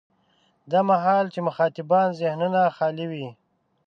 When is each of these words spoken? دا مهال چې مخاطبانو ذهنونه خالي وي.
دا 0.71 0.79
مهال 0.89 1.25
چې 1.33 1.39
مخاطبانو 1.47 2.17
ذهنونه 2.21 2.61
خالي 2.77 3.05
وي. 3.11 3.27